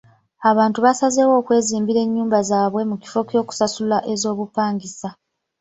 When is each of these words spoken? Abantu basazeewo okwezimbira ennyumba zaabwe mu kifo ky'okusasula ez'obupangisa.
Abantu 0.49 0.77
basazeewo 0.85 1.33
okwezimbira 1.41 1.99
ennyumba 2.05 2.37
zaabwe 2.49 2.81
mu 2.89 2.95
kifo 3.01 3.19
ky'okusasula 3.29 3.97
ez'obupangisa. 4.13 5.09